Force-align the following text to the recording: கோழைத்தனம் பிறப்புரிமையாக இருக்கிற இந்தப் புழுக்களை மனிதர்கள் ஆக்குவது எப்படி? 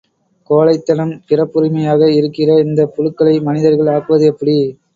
கோழைத்தனம் 0.49 1.21
பிறப்புரிமையாக 1.27 2.09
இருக்கிற 2.13 2.57
இந்தப் 2.61 2.93
புழுக்களை 2.95 3.35
மனிதர்கள் 3.43 3.93
ஆக்குவது 3.95 4.25
எப்படி? 4.31 4.57